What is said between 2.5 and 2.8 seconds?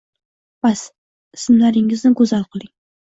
qiling’’